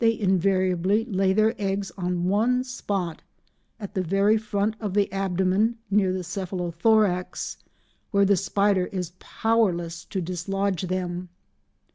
They 0.00 0.20
invariably 0.20 1.06
lay 1.06 1.32
their 1.32 1.54
eggs 1.58 1.90
on 1.96 2.24
one 2.28 2.62
spot—at 2.62 3.94
the 3.94 4.02
very 4.02 4.36
front 4.36 4.76
of 4.80 4.92
the 4.92 5.10
abdomen, 5.10 5.78
near 5.90 6.12
the 6.12 6.22
cephalothorax, 6.22 7.56
where 8.10 8.26
the 8.26 8.36
spider 8.36 8.84
is 8.88 9.12
powerless 9.18 10.04
to 10.04 10.20
dislodge 10.20 10.82
them. 10.82 11.30